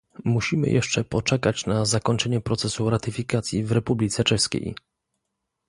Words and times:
Musimy 0.25 0.67
jeszcze 0.69 1.03
poczekać 1.03 1.65
na 1.65 1.85
zakończenie 1.85 2.41
procesu 2.41 2.89
ratyfikacji 2.89 3.63
w 3.63 3.71
Republice 3.71 4.23
Czeskiej 4.23 4.75